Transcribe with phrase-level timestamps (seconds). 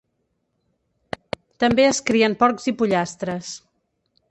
[1.65, 3.55] També es crien porcs i pollastres.